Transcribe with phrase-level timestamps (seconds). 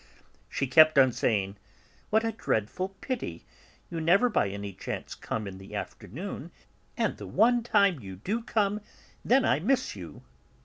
[0.49, 1.57] She kept on saying:
[2.09, 3.45] "What a dreadful pity;
[3.91, 6.49] you never by any chance come in the afternoon,
[6.97, 8.81] and the one time you do come
[9.23, 10.23] then I miss you."